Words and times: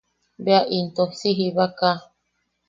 Bea 0.45 0.63
into 0.77 1.03
si 1.19 1.29
jiba 1.37 1.65
kaa. 1.79 1.99